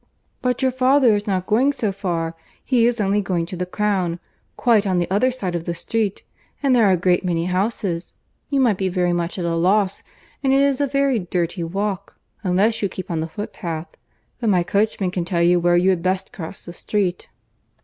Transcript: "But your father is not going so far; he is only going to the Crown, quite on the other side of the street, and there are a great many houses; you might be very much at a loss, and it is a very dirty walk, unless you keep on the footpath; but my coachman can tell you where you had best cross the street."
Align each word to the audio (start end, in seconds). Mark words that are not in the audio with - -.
"But 0.41 0.63
your 0.63 0.71
father 0.71 1.13
is 1.13 1.27
not 1.27 1.45
going 1.45 1.73
so 1.73 1.91
far; 1.91 2.35
he 2.63 2.87
is 2.87 2.99
only 2.99 3.21
going 3.21 3.45
to 3.45 3.55
the 3.55 3.67
Crown, 3.67 4.19
quite 4.57 4.87
on 4.87 4.97
the 4.97 5.07
other 5.11 5.29
side 5.29 5.53
of 5.53 5.65
the 5.65 5.75
street, 5.75 6.23
and 6.63 6.73
there 6.75 6.87
are 6.87 6.91
a 6.93 6.97
great 6.97 7.23
many 7.23 7.45
houses; 7.45 8.11
you 8.49 8.59
might 8.59 8.79
be 8.79 8.89
very 8.89 9.13
much 9.13 9.37
at 9.37 9.45
a 9.45 9.53
loss, 9.55 10.01
and 10.43 10.51
it 10.53 10.59
is 10.61 10.81
a 10.81 10.87
very 10.87 11.19
dirty 11.19 11.63
walk, 11.63 12.17
unless 12.43 12.81
you 12.81 12.89
keep 12.89 13.11
on 13.11 13.19
the 13.19 13.27
footpath; 13.29 13.89
but 14.39 14.49
my 14.49 14.63
coachman 14.63 15.11
can 15.11 15.23
tell 15.23 15.43
you 15.43 15.59
where 15.59 15.77
you 15.77 15.91
had 15.91 16.01
best 16.01 16.33
cross 16.33 16.65
the 16.65 16.73
street." 16.73 17.29